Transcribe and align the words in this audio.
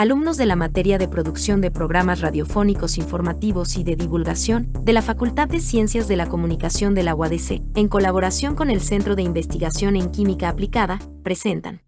alumnos 0.00 0.38
de 0.38 0.46
la 0.46 0.56
materia 0.56 0.96
de 0.96 1.08
producción 1.08 1.60
de 1.60 1.70
programas 1.70 2.22
radiofónicos 2.22 2.96
informativos 2.96 3.76
y 3.76 3.84
de 3.84 3.96
divulgación 3.96 4.72
de 4.82 4.94
la 4.94 5.02
Facultad 5.02 5.46
de 5.46 5.60
Ciencias 5.60 6.08
de 6.08 6.16
la 6.16 6.26
Comunicación 6.26 6.94
de 6.94 7.02
la 7.02 7.14
UADC, 7.14 7.60
en 7.74 7.86
colaboración 7.86 8.54
con 8.54 8.70
el 8.70 8.80
Centro 8.80 9.14
de 9.14 9.20
Investigación 9.20 9.96
en 9.96 10.10
Química 10.10 10.48
Aplicada, 10.48 11.00
presentan. 11.22 11.82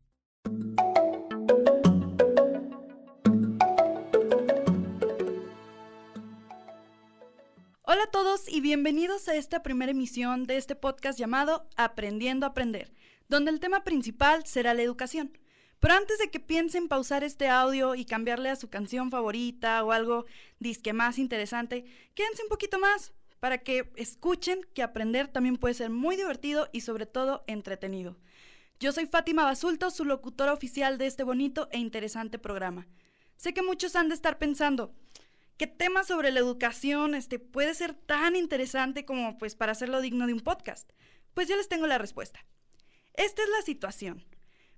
Hola 7.80 8.02
a 8.02 8.10
todos 8.12 8.46
y 8.46 8.60
bienvenidos 8.60 9.26
a 9.28 9.36
esta 9.36 9.62
primera 9.62 9.92
emisión 9.92 10.44
de 10.44 10.58
este 10.58 10.76
podcast 10.76 11.18
llamado 11.18 11.66
Aprendiendo 11.78 12.44
a 12.44 12.50
Aprender, 12.50 12.92
donde 13.30 13.50
el 13.50 13.58
tema 13.58 13.84
principal 13.84 14.44
será 14.44 14.74
la 14.74 14.82
educación. 14.82 15.32
Pero 15.82 15.94
antes 15.94 16.16
de 16.18 16.30
que 16.30 16.38
piensen 16.38 16.86
pausar 16.86 17.24
este 17.24 17.48
audio 17.48 17.96
y 17.96 18.04
cambiarle 18.04 18.50
a 18.50 18.54
su 18.54 18.70
canción 18.70 19.10
favorita 19.10 19.82
o 19.82 19.90
algo 19.90 20.26
disque 20.60 20.92
más 20.92 21.18
interesante, 21.18 21.84
quédense 22.14 22.44
un 22.44 22.48
poquito 22.48 22.78
más 22.78 23.12
para 23.40 23.58
que 23.58 23.90
escuchen 23.96 24.60
que 24.74 24.84
aprender 24.84 25.26
también 25.26 25.56
puede 25.56 25.74
ser 25.74 25.90
muy 25.90 26.14
divertido 26.14 26.68
y 26.70 26.82
sobre 26.82 27.06
todo 27.06 27.42
entretenido. 27.48 28.16
Yo 28.78 28.92
soy 28.92 29.06
Fátima 29.06 29.42
Basulto, 29.42 29.90
su 29.90 30.04
locutora 30.04 30.52
oficial 30.52 30.98
de 30.98 31.08
este 31.08 31.24
bonito 31.24 31.68
e 31.72 31.80
interesante 31.80 32.38
programa. 32.38 32.86
Sé 33.36 33.52
que 33.52 33.62
muchos 33.62 33.96
han 33.96 34.08
de 34.08 34.14
estar 34.14 34.38
pensando, 34.38 34.94
¿qué 35.56 35.66
tema 35.66 36.04
sobre 36.04 36.30
la 36.30 36.38
educación 36.38 37.16
este, 37.16 37.40
puede 37.40 37.74
ser 37.74 37.94
tan 37.94 38.36
interesante 38.36 39.04
como 39.04 39.36
pues 39.36 39.56
para 39.56 39.72
hacerlo 39.72 40.00
digno 40.00 40.28
de 40.28 40.34
un 40.34 40.42
podcast? 40.42 40.88
Pues 41.34 41.48
yo 41.48 41.56
les 41.56 41.68
tengo 41.68 41.88
la 41.88 41.98
respuesta. 41.98 42.46
Esta 43.14 43.42
es 43.42 43.48
la 43.48 43.62
situación. 43.62 44.24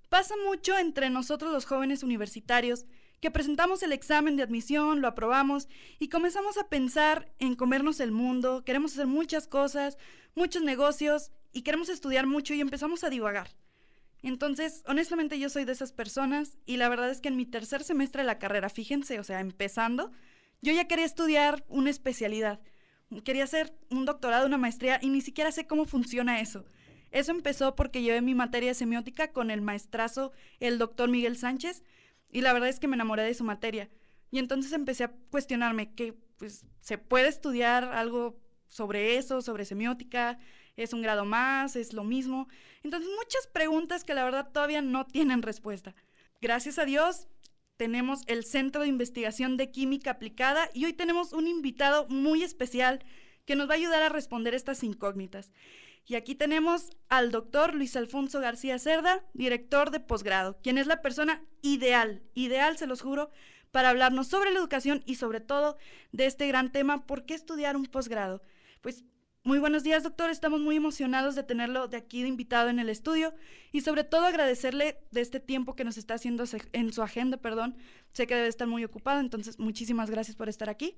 Pasa 0.09 0.35
mucho 0.45 0.77
entre 0.77 1.09
nosotros 1.09 1.51
los 1.51 1.65
jóvenes 1.65 2.03
universitarios 2.03 2.85
que 3.21 3.31
presentamos 3.31 3.81
el 3.81 3.91
examen 3.91 4.35
de 4.35 4.43
admisión, 4.43 5.01
lo 5.01 5.07
aprobamos 5.07 5.67
y 5.99 6.09
comenzamos 6.09 6.57
a 6.57 6.67
pensar 6.67 7.31
en 7.39 7.55
comernos 7.55 7.99
el 7.99 8.11
mundo, 8.11 8.63
queremos 8.63 8.93
hacer 8.93 9.07
muchas 9.07 9.47
cosas, 9.47 9.97
muchos 10.35 10.61
negocios 10.61 11.31
y 11.51 11.63
queremos 11.63 11.89
estudiar 11.89 12.27
mucho 12.27 12.53
y 12.53 12.61
empezamos 12.61 13.03
a 13.03 13.09
divagar. 13.09 13.49
Entonces, 14.21 14.83
honestamente 14.87 15.39
yo 15.39 15.49
soy 15.49 15.65
de 15.65 15.71
esas 15.71 15.91
personas 15.91 16.57
y 16.65 16.77
la 16.77 16.89
verdad 16.89 17.09
es 17.09 17.21
que 17.21 17.29
en 17.29 17.37
mi 17.37 17.45
tercer 17.45 17.83
semestre 17.83 18.21
de 18.23 18.27
la 18.27 18.39
carrera, 18.39 18.69
fíjense, 18.69 19.19
o 19.19 19.23
sea, 19.23 19.39
empezando, 19.39 20.11
yo 20.61 20.73
ya 20.73 20.87
quería 20.87 21.05
estudiar 21.05 21.63
una 21.67 21.89
especialidad. 21.89 22.59
Quería 23.23 23.43
hacer 23.43 23.75
un 23.89 24.05
doctorado, 24.05 24.47
una 24.47 24.57
maestría 24.57 24.99
y 25.01 25.09
ni 25.09 25.21
siquiera 25.21 25.51
sé 25.51 25.67
cómo 25.67 25.85
funciona 25.85 26.41
eso. 26.41 26.65
Eso 27.15 27.31
empezó 27.31 27.75
porque 27.77 28.01
llevé 28.01 28.19
mi 28.19 28.35
materia 28.35 28.71
de 28.71 28.75
semiótica 28.75 29.31
con 29.31 29.49
el 29.49 29.61
maestrazo, 29.61 30.33
el 30.59 30.77
doctor 30.77 31.09
Miguel 31.09 31.37
Sánchez, 31.37 31.81
y 32.29 32.41
la 32.41 32.51
verdad 32.51 32.67
es 32.67 32.77
que 32.77 32.89
me 32.89 32.95
enamoré 32.95 33.23
de 33.23 33.33
su 33.33 33.45
materia. 33.45 33.89
Y 34.31 34.39
entonces 34.39 34.73
empecé 34.73 35.05
a 35.05 35.13
cuestionarme 35.31 35.93
que 35.93 36.13
pues, 36.35 36.65
se 36.81 36.97
puede 36.97 37.29
estudiar 37.29 37.85
algo 37.85 38.37
sobre 38.67 39.15
eso, 39.15 39.41
sobre 39.41 39.63
semiótica, 39.63 40.39
es 40.75 40.91
un 40.91 41.01
grado 41.01 41.23
más, 41.23 41.77
es 41.77 41.93
lo 41.93 42.03
mismo. 42.03 42.49
Entonces 42.83 43.09
muchas 43.17 43.47
preguntas 43.47 44.03
que 44.03 44.13
la 44.13 44.25
verdad 44.25 44.51
todavía 44.51 44.81
no 44.81 45.05
tienen 45.05 45.41
respuesta. 45.41 45.95
Gracias 46.41 46.79
a 46.79 46.83
Dios 46.83 47.29
tenemos 47.77 48.23
el 48.27 48.43
Centro 48.43 48.81
de 48.81 48.89
Investigación 48.89 49.55
de 49.55 49.71
Química 49.71 50.11
Aplicada 50.11 50.69
y 50.73 50.83
hoy 50.83 50.91
tenemos 50.91 51.31
un 51.31 51.47
invitado 51.47 52.07
muy 52.09 52.43
especial 52.43 53.05
que 53.45 53.55
nos 53.55 53.69
va 53.69 53.75
a 53.75 53.77
ayudar 53.77 54.03
a 54.03 54.09
responder 54.09 54.53
estas 54.53 54.83
incógnitas. 54.83 55.53
Y 56.07 56.15
aquí 56.15 56.35
tenemos 56.35 56.91
al 57.09 57.31
doctor 57.31 57.73
Luis 57.73 57.95
Alfonso 57.95 58.39
García 58.39 58.77
Cerda, 58.77 59.25
director 59.33 59.89
de 59.89 59.99
posgrado, 59.99 60.59
quien 60.61 60.77
es 60.77 60.85
la 60.85 61.01
persona 61.01 61.43
ideal, 61.63 62.21
ideal, 62.35 62.77
se 62.77 62.85
los 62.85 63.01
juro, 63.01 63.31
para 63.71 63.89
hablarnos 63.89 64.27
sobre 64.27 64.51
la 64.51 64.59
educación 64.59 65.03
y 65.05 65.15
sobre 65.15 65.41
todo 65.41 65.77
de 66.11 66.27
este 66.27 66.47
gran 66.47 66.71
tema, 66.71 67.05
¿por 67.07 67.25
qué 67.25 67.33
estudiar 67.33 67.75
un 67.75 67.85
posgrado? 67.87 68.41
Pues 68.81 69.03
muy 69.43 69.59
buenos 69.59 69.83
días, 69.83 70.03
doctor. 70.03 70.29
Estamos 70.29 70.61
muy 70.61 70.75
emocionados 70.75 71.35
de 71.35 71.43
tenerlo 71.43 71.87
de 71.87 71.97
aquí 71.97 72.21
de 72.21 72.29
invitado 72.29 72.69
en 72.69 72.79
el 72.79 72.89
estudio 72.89 73.33
y 73.71 73.81
sobre 73.81 74.03
todo 74.03 74.25
agradecerle 74.25 74.97
de 75.11 75.21
este 75.21 75.39
tiempo 75.39 75.75
que 75.75 75.83
nos 75.83 75.97
está 75.97 76.13
haciendo 76.13 76.45
en 76.71 76.93
su 76.93 77.01
agenda, 77.01 77.37
perdón. 77.37 77.75
Sé 78.13 78.27
que 78.27 78.35
debe 78.35 78.47
estar 78.47 78.67
muy 78.67 78.83
ocupado, 78.83 79.19
entonces 79.19 79.59
muchísimas 79.59 80.09
gracias 80.09 80.35
por 80.35 80.49
estar 80.49 80.69
aquí. 80.69 80.97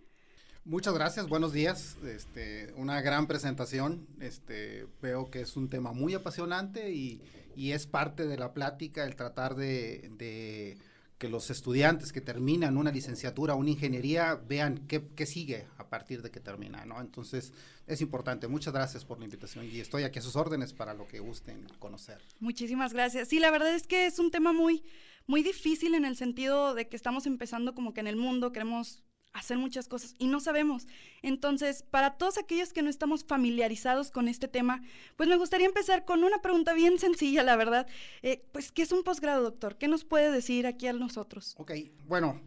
Muchas 0.68 0.94
gracias, 0.94 1.30
buenos 1.30 1.54
días. 1.54 1.96
Este, 2.04 2.74
una 2.76 3.00
gran 3.00 3.26
presentación. 3.26 4.06
Este, 4.20 4.86
veo 5.02 5.32
que 5.32 5.40
es 5.40 5.56
un 5.56 5.70
tema 5.70 5.94
muy 5.94 6.14
apasionante 6.14 6.92
y, 6.92 7.22
es 7.56 7.88
parte 7.88 8.28
de 8.28 8.38
la 8.38 8.54
plática 8.54 9.06
el 9.06 9.16
tratar 9.16 9.56
de, 9.56 10.78
que 11.18 11.30
los 11.30 11.50
estudiantes 11.52 12.12
que 12.12 12.20
terminan 12.20 12.76
una 12.76 12.92
licenciatura, 12.92 13.56
una 13.56 13.70
ingeniería, 13.70 14.36
vean 14.36 14.86
qué, 14.88 15.26
sigue 15.26 15.66
a 15.78 15.88
partir 15.88 16.22
de 16.22 16.32
que 16.32 16.42
termina, 16.42 16.86
¿no? 16.86 17.00
Entonces, 17.00 17.54
es 17.88 18.02
importante. 18.02 18.50
Muchas 18.50 18.74
gracias 18.74 19.06
por 19.06 19.20
la 19.20 19.26
invitación 19.26 19.70
y 19.72 19.80
estoy 19.80 20.04
aquí 20.04 20.20
a 20.20 20.22
sus 20.22 20.36
órdenes 20.36 20.74
para 20.74 20.94
lo 20.94 21.08
que 21.08 21.22
gusten 21.22 21.66
conocer. 21.80 22.22
Muchísimas 22.42 22.92
gracias. 22.92 23.30
Sí, 23.30 23.40
la 23.40 23.52
verdad 23.52 23.74
es 23.74 23.88
que 23.88 24.06
es 24.06 24.20
un 24.20 24.32
tema 24.32 24.52
muy, 24.52 24.84
muy 25.28 25.44
difícil 25.44 25.96
en 25.96 26.04
el 26.04 26.18
sentido 26.18 26.76
de 26.76 26.90
que 26.90 26.98
estamos 26.98 27.26
empezando 27.26 27.74
como 27.74 27.94
que 27.94 28.02
en 28.02 28.08
el 28.08 28.18
mundo, 28.18 28.52
queremos 28.52 29.07
hacer 29.38 29.58
muchas 29.58 29.88
cosas 29.88 30.16
y 30.18 30.28
no 30.28 30.40
sabemos. 30.40 30.88
Entonces, 31.22 31.84
para 31.90 32.18
todos 32.18 32.38
aquellos 32.38 32.74
que 32.74 32.82
no 32.82 32.90
estamos 32.90 33.24
familiarizados 33.24 34.12
con 34.12 34.28
este 34.28 34.48
tema, 34.48 34.82
pues 35.16 35.30
me 35.30 35.38
gustaría 35.38 35.68
empezar 35.68 36.06
con 36.06 36.24
una 36.24 36.42
pregunta 36.42 36.74
bien 36.74 37.00
sencilla, 37.00 37.44
la 37.44 37.56
verdad. 37.56 37.88
Eh, 38.22 38.44
pues, 38.52 38.72
¿qué 38.72 38.82
es 38.82 38.92
un 38.92 39.04
posgrado, 39.04 39.44
doctor? 39.44 39.78
¿Qué 39.78 39.88
nos 39.88 40.04
puede 40.04 40.32
decir 40.32 40.68
aquí 40.68 40.88
a 40.88 40.94
nosotros? 40.94 41.54
Ok, 41.58 41.72
bueno, 42.06 42.42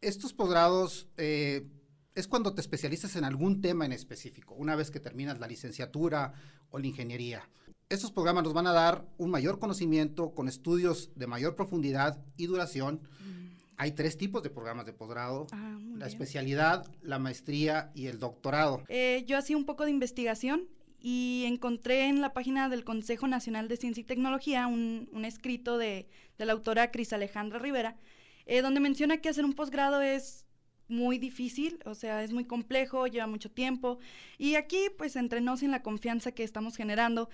estos 0.00 0.32
posgrados 0.32 1.08
eh, 1.16 1.66
es 2.14 2.28
cuando 2.28 2.54
te 2.54 2.60
especializas 2.60 3.16
en 3.16 3.24
algún 3.24 3.60
tema 3.60 3.86
en 3.86 3.92
específico, 3.92 4.54
una 4.54 4.76
vez 4.76 4.90
que 4.90 5.00
terminas 5.00 5.40
la 5.40 5.46
licenciatura 5.46 6.34
o 6.70 6.78
la 6.78 6.86
ingeniería. 6.86 7.48
Estos 7.88 8.12
programas 8.12 8.44
nos 8.44 8.54
van 8.54 8.66
a 8.66 8.72
dar 8.72 9.06
un 9.18 9.30
mayor 9.30 9.58
conocimiento 9.58 10.34
con 10.34 10.48
estudios 10.48 11.10
de 11.16 11.26
mayor 11.26 11.54
profundidad 11.54 12.24
y 12.36 12.46
duración. 12.46 13.02
Mm 13.20 13.43
hay 13.76 13.92
tres 13.92 14.16
tipos 14.16 14.42
de 14.42 14.50
programas 14.50 14.86
de 14.86 14.92
posgrado, 14.92 15.46
ah, 15.52 15.78
la 15.96 16.06
especialidad, 16.06 16.86
la 17.02 17.18
maestría 17.18 17.90
y 17.94 18.06
el 18.06 18.18
doctorado. 18.18 18.82
Eh, 18.88 19.24
yo 19.26 19.36
hacía 19.36 19.56
un 19.56 19.64
poco 19.64 19.84
de 19.84 19.90
investigación 19.90 20.68
y 21.00 21.44
encontré 21.46 22.08
en 22.08 22.20
la 22.20 22.32
página 22.32 22.68
del 22.68 22.84
Consejo 22.84 23.26
Nacional 23.26 23.68
de 23.68 23.76
Ciencia 23.76 24.00
y 24.00 24.04
Tecnología 24.04 24.66
un, 24.66 25.08
escrito 25.24 25.76
de, 25.76 26.08
la 26.38 26.52
autora 26.52 26.90
Cris 26.90 27.12
Alejandra 27.12 27.58
Rivera, 27.58 27.96
eh, 28.46 28.62
donde 28.62 28.80
menciona 28.80 29.18
que 29.18 29.28
hacer 29.28 29.44
un 29.44 29.52
posgrado 29.52 30.00
es 30.00 30.44
muy 30.88 31.18
difícil, 31.18 31.80
o 31.84 31.94
sea, 31.94 32.22
es 32.22 32.32
muy 32.32 32.44
complejo, 32.44 33.06
lleva 33.06 33.26
mucho 33.26 33.50
tiempo. 33.50 33.98
Y 34.38 34.54
aquí, 34.54 34.78
pues, 34.96 35.16
entre 35.16 35.40
nos 35.40 35.62
en 35.62 35.70
la 35.70 35.82
confianza 35.82 36.32
que 36.32 36.44
estamos 36.44 36.76
generando, 36.76 37.28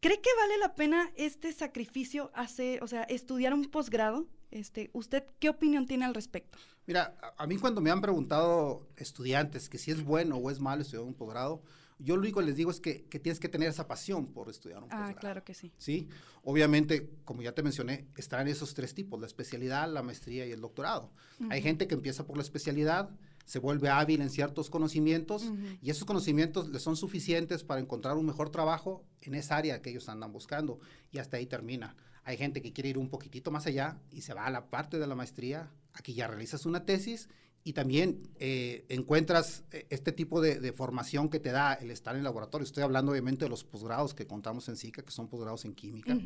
¿cree 0.00 0.20
que 0.20 0.30
vale 0.38 0.58
la 0.58 0.74
pena 0.74 1.10
este 1.16 1.52
sacrificio, 1.52 2.30
hacer, 2.34 2.82
o 2.82 2.88
sea, 2.88 3.02
estudiar 3.04 3.52
un 3.54 3.64
posgrado? 3.64 4.26
Este, 4.50 4.90
¿Usted 4.92 5.24
qué 5.38 5.48
opinión 5.48 5.86
tiene 5.86 6.04
al 6.04 6.14
respecto? 6.14 6.58
Mira, 6.86 7.16
a, 7.36 7.46
mí 7.46 7.56
cuando 7.56 7.80
me 7.80 7.90
han 7.90 8.00
preguntado 8.00 8.86
estudiantes 8.96 9.68
que 9.68 9.78
si 9.78 9.90
es 9.90 10.04
bueno 10.04 10.36
o 10.36 10.50
es 10.50 10.60
malo 10.60 10.82
estudiar 10.82 11.04
un 11.04 11.14
posgrado, 11.14 11.62
yo 11.98 12.14
lo 12.16 12.22
único 12.22 12.40
que 12.40 12.46
les 12.46 12.56
digo 12.56 12.70
es 12.70 12.80
que, 12.80 12.94
tienes 13.22 13.40
que 13.40 13.48
tener 13.48 13.68
esa 13.68 13.88
pasión 13.88 14.26
por 14.26 14.48
estudiar 14.50 14.82
un 14.82 14.88
ah, 14.90 14.96
posgrado. 14.96 15.16
Ah, 15.16 15.20
claro 15.20 15.44
que 15.44 15.54
sí. 15.54 15.72
Sí, 15.78 16.08
obviamente, 16.42 17.10
como 17.24 17.42
ya 17.42 17.52
te 17.52 17.62
mencioné, 17.62 18.06
están 18.16 18.46
esos 18.48 18.74
tres 18.74 18.94
tipos, 18.94 19.18
la 19.18 19.26
especialidad, 19.26 19.90
la 19.90 20.02
maestría 20.02 20.46
y 20.46 20.52
el 20.52 20.60
doctorado. 20.60 21.10
Hay 21.50 21.62
gente 21.62 21.86
que 21.86 21.94
empieza 21.94 22.26
por 22.26 22.36
la 22.36 22.42
especialidad, 22.42 23.10
se 23.46 23.60
vuelve 23.60 23.88
hábil 23.88 24.20
en 24.20 24.30
ciertos 24.30 24.70
conocimientos 24.70 25.52
y 25.80 25.90
esos 25.90 26.04
conocimientos 26.04 26.68
les 26.68 26.82
son 26.82 26.96
suficientes 26.96 27.64
para 27.64 27.80
encontrar 27.80 28.16
un 28.16 28.26
mejor 28.26 28.50
trabajo 28.50 29.04
en 29.22 29.34
esa 29.34 29.56
área 29.56 29.80
que 29.82 29.90
ellos 29.90 30.08
andan 30.08 30.32
buscando 30.32 30.80
y 31.12 31.18
hasta 31.18 31.38
ahí 31.38 31.46
termina. 31.46 31.96
Hay 32.26 32.36
gente 32.36 32.60
que 32.60 32.72
quiere 32.72 32.90
ir 32.90 32.98
un 32.98 33.08
poquitito 33.08 33.52
más 33.52 33.66
allá 33.66 34.00
y 34.10 34.22
se 34.22 34.34
va 34.34 34.46
a 34.46 34.50
la 34.50 34.68
parte 34.68 34.98
de 34.98 35.06
la 35.06 35.14
maestría. 35.14 35.70
Aquí 35.94 36.12
ya 36.12 36.26
realizas 36.26 36.66
una 36.66 36.84
tesis 36.84 37.28
y 37.62 37.72
también 37.72 38.28
eh, 38.40 38.84
encuentras 38.88 39.62
eh, 39.70 39.86
este 39.90 40.10
tipo 40.10 40.40
de, 40.40 40.72
formación 40.72 41.28
que 41.28 41.38
te 41.38 41.52
da 41.52 41.74
el 41.74 41.92
estar 41.92 42.14
en 42.14 42.18
el 42.18 42.24
laboratorio. 42.24 42.64
Estoy 42.64 42.82
hablando 42.82 43.12
obviamente 43.12 43.44
de 43.44 43.48
los 43.48 43.62
posgrados 43.62 44.12
que 44.12 44.26
contamos 44.26 44.68
en 44.68 44.76
SICA, 44.76 45.02
que 45.02 45.12
son 45.12 45.28
posgrados 45.28 45.64
en 45.66 45.74
química. 45.74 46.18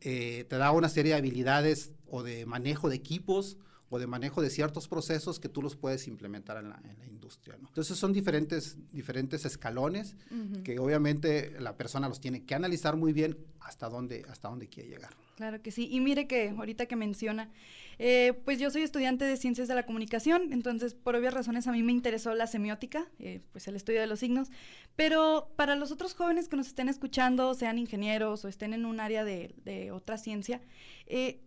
Eh, 0.00 0.46
te 0.48 0.56
da 0.56 0.72
una 0.72 0.88
serie 0.88 1.12
de 1.12 1.18
habilidades 1.18 1.92
o 2.06 2.22
de 2.22 2.46
manejo 2.46 2.88
de 2.88 2.96
equipos 2.96 3.58
o 3.90 3.98
de 3.98 4.06
manejo 4.06 4.40
de 4.40 4.48
ciertos 4.48 4.88
procesos 4.88 5.38
que 5.40 5.50
tú 5.50 5.60
los 5.60 5.76
puedes 5.76 6.08
implementar 6.08 6.56
en 6.56 6.70
la, 6.70 6.80
industria. 7.06 7.58
Entonces 7.60 7.98
son 7.98 8.14
diferentes, 8.14 8.78
diferentes 8.92 9.44
escalones 9.44 10.16
que 10.64 10.78
obviamente 10.78 11.58
la 11.60 11.76
persona 11.76 12.08
los 12.08 12.20
tiene 12.20 12.44
que 12.44 12.54
analizar 12.54 12.96
muy 12.96 13.12
bien 13.12 13.38
hasta 13.60 13.90
dónde, 13.90 14.24
hasta 14.28 14.48
dónde 14.48 14.68
quiere 14.68 14.88
llegar. 14.88 15.14
Claro 15.36 15.60
que 15.62 15.70
sí. 15.70 15.88
Y 15.90 16.00
mire 16.00 16.26
que 16.26 16.50
ahorita 16.50 16.86
que 16.86 16.96
menciona, 16.96 17.50
eh, 17.98 18.34
pues 18.44 18.58
yo 18.58 18.70
soy 18.70 18.82
estudiante 18.82 19.24
de 19.24 19.36
ciencias 19.36 19.66
de 19.66 19.74
la 19.74 19.84
comunicación, 19.84 20.52
entonces 20.52 20.94
por 20.94 21.16
obvias 21.16 21.34
razones 21.34 21.66
a 21.66 21.72
mí 21.72 21.82
me 21.82 21.92
interesó 21.92 22.34
la 22.34 22.46
semiótica, 22.46 23.08
eh, 23.18 23.40
pues 23.52 23.66
el 23.66 23.76
estudio 23.76 24.00
de 24.00 24.06
los 24.06 24.20
signos, 24.20 24.48
pero 24.96 25.50
para 25.56 25.74
los 25.76 25.90
otros 25.90 26.14
jóvenes 26.14 26.48
que 26.48 26.56
nos 26.56 26.68
estén 26.68 26.88
escuchando, 26.88 27.54
sean 27.54 27.78
ingenieros 27.78 28.44
o 28.44 28.48
estén 28.48 28.74
en 28.74 28.84
un 28.84 29.00
área 29.00 29.24
de, 29.24 29.90
otra 29.92 30.18
ciencia, 30.18 30.60
eh, 31.06 31.40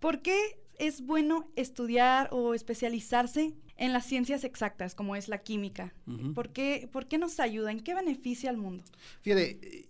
¿por 0.00 0.22
qué 0.22 0.36
es 0.78 1.02
bueno 1.02 1.50
estudiar 1.56 2.28
o 2.32 2.54
especializarse 2.54 3.54
en 3.76 3.92
las 3.92 4.06
ciencias 4.06 4.44
exactas, 4.44 4.94
como 4.94 5.16
es 5.16 5.28
la 5.28 5.38
química? 5.38 5.94
¿Por, 6.34 6.50
qué, 6.50 6.88
¿Por, 6.90 7.06
qué, 7.08 7.18
nos 7.18 7.40
ayuda? 7.40 7.70
¿En 7.72 7.80
qué 7.80 7.94
beneficia 7.94 8.50
al 8.50 8.56
mundo? 8.56 8.84
Fíjate, 9.20 9.88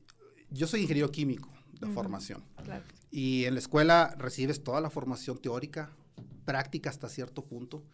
yo 0.50 0.66
soy 0.66 0.82
ingeniero 0.82 1.10
químico 1.10 1.57
de 1.80 1.86
formación. 1.88 2.42
Y 3.10 3.44
en 3.44 3.54
la 3.54 3.60
escuela 3.60 4.14
recibes 4.18 4.62
toda 4.62 4.80
la 4.80 4.90
formación 4.90 5.38
teórica, 5.38 5.90
práctica 6.44 6.90
hasta 6.90 7.08
cierto 7.08 7.44
punto. 7.44 7.84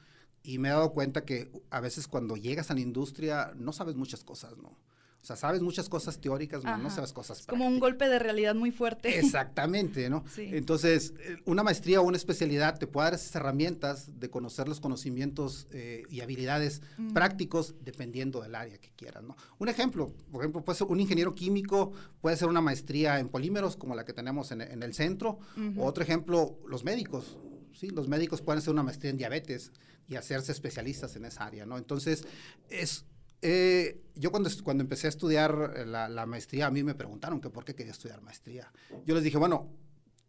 Y 0.42 0.58
me 0.58 0.68
he 0.68 0.72
dado 0.72 0.92
cuenta 0.92 1.24
que 1.24 1.50
a 1.70 1.80
veces 1.80 2.06
cuando 2.06 2.36
llegas 2.36 2.70
a 2.70 2.74
la 2.74 2.80
industria 2.80 3.52
no 3.56 3.72
sabes 3.72 3.96
muchas 3.96 4.24
cosas, 4.24 4.56
¿no? 4.58 4.76
O 5.24 5.26
sea, 5.26 5.36
sabes 5.36 5.62
muchas 5.62 5.88
cosas 5.88 6.20
teóricas, 6.20 6.62
no 6.64 6.90
sabes 6.90 7.14
cosas 7.14 7.38
prácticas. 7.38 7.58
Como 7.58 7.66
un 7.66 7.80
golpe 7.80 8.10
de 8.10 8.18
realidad 8.18 8.54
muy 8.54 8.70
fuerte. 8.70 9.18
Exactamente, 9.18 10.10
¿no? 10.10 10.22
Entonces, 10.36 11.14
eh, 11.18 11.38
una 11.46 11.62
maestría 11.62 12.02
o 12.02 12.04
una 12.04 12.18
especialidad 12.18 12.78
te 12.78 12.86
puede 12.86 13.06
dar 13.06 13.14
esas 13.14 13.34
herramientas 13.34 14.20
de 14.20 14.28
conocer 14.28 14.68
los 14.68 14.80
conocimientos 14.80 15.66
eh, 15.70 16.02
y 16.10 16.20
habilidades 16.20 16.82
prácticos 17.14 17.74
dependiendo 17.80 18.42
del 18.42 18.54
área 18.54 18.76
que 18.76 18.90
quieras, 18.94 19.22
¿no? 19.22 19.34
Un 19.56 19.70
ejemplo, 19.70 20.12
por 20.30 20.42
ejemplo, 20.42 20.62
puede 20.62 20.76
ser 20.76 20.88
un 20.88 21.00
ingeniero 21.00 21.34
químico, 21.34 21.92
puede 22.20 22.36
ser 22.36 22.48
una 22.48 22.60
maestría 22.60 23.18
en 23.18 23.30
polímeros 23.30 23.78
como 23.78 23.94
la 23.94 24.04
que 24.04 24.12
tenemos 24.12 24.52
en, 24.52 24.60
el 24.60 24.92
centro. 24.92 25.38
o 25.78 25.86
otro 25.86 26.04
ejemplo, 26.04 26.58
los 26.68 26.84
médicos. 26.84 27.38
¿sí? 27.72 27.88
Los 27.88 28.08
médicos 28.08 28.42
pueden 28.42 28.58
hacer 28.58 28.74
una 28.74 28.82
maestría 28.82 29.10
en 29.10 29.16
diabetes 29.16 29.72
y 30.06 30.16
hacerse 30.16 30.52
especialistas 30.52 31.16
en 31.16 31.24
esa 31.24 31.46
área, 31.46 31.64
¿no? 31.64 31.78
Entonces, 31.78 32.26
es 32.68 33.06
eh, 33.46 34.00
yo 34.14 34.30
cuando, 34.30 34.48
cuando 34.62 34.82
empecé 34.82 35.06
a 35.06 35.10
estudiar 35.10 35.74
eh, 35.76 35.84
la, 35.84 36.24
maestría, 36.24 36.66
a 36.66 36.70
mí 36.70 36.82
me 36.82 36.94
preguntaron 36.94 37.42
que 37.42 37.50
por 37.50 37.62
qué 37.62 37.74
quería 37.74 37.92
estudiar 37.92 38.22
maestría. 38.22 38.72
Yo 39.04 39.14
les 39.14 39.22
dije, 39.22 39.36
bueno, 39.36 39.70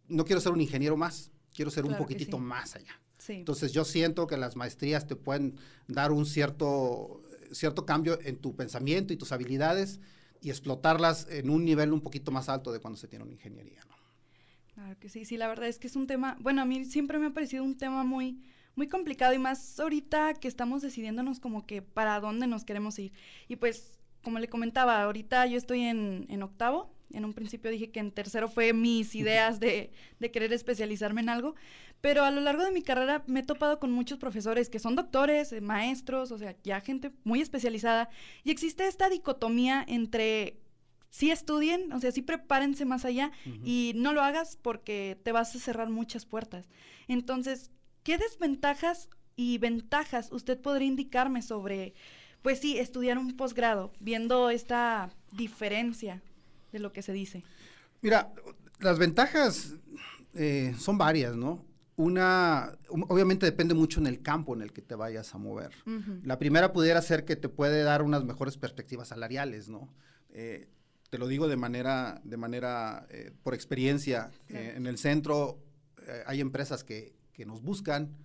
no 0.09 0.25
quiero 0.25 0.41
ser 0.41 0.51
un 0.51 0.59
ingeniero 0.59 0.97
más, 0.97 1.31
quiero 1.53 1.71
ser 1.71 1.85
un 1.85 1.95
poquitito 1.95 2.37
más 2.37 2.75
allá. 2.75 2.99
Entonces 3.29 3.71
yo 3.71 3.85
siento 3.85 4.27
que 4.27 4.35
las 4.35 4.57
maestrías 4.57 5.07
te 5.07 5.15
pueden 5.15 5.55
dar 5.87 6.11
un 6.11 6.25
cierto, 6.25 7.23
cierto 7.53 7.85
cambio 7.85 8.19
en 8.21 8.35
tu 8.35 8.53
pensamiento 8.53 9.13
y 9.13 9.17
tus 9.17 9.31
habilidades 9.31 10.01
y 10.41 10.49
explotarlas 10.49 11.25
en 11.29 11.49
un 11.49 11.63
nivel 11.63 11.93
un 11.93 12.01
poquito 12.01 12.31
más 12.31 12.49
alto 12.49 12.73
de 12.73 12.81
cuando 12.81 12.97
se 12.97 13.07
tiene 13.07 13.23
una 13.23 13.33
ingeniería. 13.33 13.79
¿no? 13.87 13.95
Claro 14.73 14.99
que 14.99 15.07
sí, 15.07 15.23
sí, 15.23 15.37
la 15.37 15.47
verdad 15.47 15.69
es 15.69 15.79
que 15.79 15.87
es 15.87 15.95
un 15.95 16.05
tema, 16.05 16.37
bueno, 16.41 16.61
a 16.61 16.65
mí 16.65 16.83
siempre 16.83 17.17
me 17.17 17.27
ha 17.27 17.33
parecido 17.33 17.63
un 17.63 17.77
tema 17.77 18.03
muy 18.03 18.43
muy 18.75 18.87
complicado 18.87 19.33
y 19.33 19.39
más 19.39 19.79
ahorita 19.79 20.33
que 20.33 20.47
estamos 20.47 20.81
decidiéndonos 20.81 21.39
como 21.39 21.65
que 21.65 21.81
para 21.81 22.19
dónde 22.19 22.47
nos 22.47 22.65
queremos 22.65 22.99
ir. 22.99 23.13
Y 23.47 23.55
pues, 23.55 23.99
como 24.23 24.39
le 24.39 24.47
comentaba, 24.47 25.03
ahorita 25.03 25.45
yo 25.47 25.57
estoy 25.57 25.81
en, 25.81 26.25
en 26.29 26.43
octavo. 26.43 26.93
En 27.11 27.23
un 27.23 27.33
principio 27.33 27.69
dije 27.71 27.91
que 27.91 27.99
en 27.99 28.11
tercero 28.11 28.49
fue 28.49 28.73
mis 28.73 29.13
ideas 29.15 29.59
de, 29.59 29.91
de 30.19 30.31
querer 30.31 30.51
especializarme 30.51 31.21
en 31.21 31.29
algo, 31.29 31.55
pero 32.01 32.23
a 32.23 32.31
lo 32.31 32.41
largo 32.41 32.63
de 32.63 32.71
mi 32.71 32.81
carrera 32.81 33.23
me 33.27 33.41
he 33.41 33.43
topado 33.43 33.79
con 33.79 33.91
muchos 33.91 34.17
profesores 34.17 34.69
que 34.69 34.79
son 34.79 34.95
doctores, 34.95 35.53
eh, 35.53 35.61
maestros, 35.61 36.31
o 36.31 36.37
sea, 36.37 36.55
ya 36.63 36.81
gente 36.81 37.11
muy 37.23 37.41
especializada, 37.41 38.09
y 38.43 38.51
existe 38.51 38.87
esta 38.87 39.07
dicotomía 39.07 39.85
entre 39.87 40.57
sí 41.15 41.31
estudien, 41.31 41.93
o 41.93 41.99
sea, 41.99 42.11
sí 42.11 42.21
prepárense 42.21 42.83
más 42.83 43.05
allá 43.05 43.31
y 43.63 43.93
no 43.95 44.11
lo 44.11 44.21
hagas 44.21 44.57
porque 44.61 45.17
te 45.23 45.31
vas 45.31 45.55
a 45.55 45.59
cerrar 45.59 45.89
muchas 45.89 46.25
puertas. 46.25 46.67
Entonces, 47.07 47.71
¿Qué 48.05 48.19
desventajas 48.19 49.09
y 49.35 49.57
ventajas 49.57 50.31
usted 50.31 50.61
podría 50.61 50.87
indicarme 50.87 51.41
sobre, 51.41 51.95
pues 52.43 52.59
sí, 52.59 52.77
estudiar 52.77 53.17
un 53.17 53.35
posgrado, 53.35 53.93
viendo 53.99 54.51
esta 54.51 55.09
diferencia 55.31 56.21
de 56.71 56.77
lo 56.77 56.93
que 56.93 57.01
se 57.01 57.13
dice? 57.13 57.43
Mira, 58.03 58.31
las 58.79 58.99
ventajas 58.99 59.73
eh, 60.35 60.75
son 60.77 60.99
varias, 60.99 61.35
¿no? 61.35 61.65
Una, 61.95 62.77
obviamente 62.89 63.47
depende 63.47 63.73
mucho 63.73 63.99
en 63.99 64.05
el 64.05 64.21
campo 64.21 64.53
en 64.53 64.61
el 64.61 64.71
que 64.71 64.83
te 64.83 64.93
vayas 64.93 65.33
a 65.33 65.39
mover. 65.39 65.71
La 66.21 66.37
primera 66.37 66.73
pudiera 66.73 67.01
ser 67.01 67.25
que 67.25 67.35
te 67.35 67.49
puede 67.49 67.81
dar 67.81 68.03
unas 68.03 68.23
mejores 68.23 68.55
perspectivas 68.55 69.07
salariales, 69.07 69.67
¿no? 69.67 69.89
Eh, 70.29 70.69
te 71.09 71.17
lo 71.17 71.27
digo 71.27 71.47
de 71.47 71.55
manera, 71.55 72.21
de 72.23 72.37
manera 72.37 73.07
eh, 73.09 73.31
por 73.41 73.55
experiencia. 73.55 74.29
en 74.49 74.85
el 74.85 74.99
centro 74.99 75.57
hay 76.27 76.39
empresas 76.39 76.83
que 76.83 77.15
que 77.35 77.45
nos 77.45 77.61
buscan, 77.61 78.15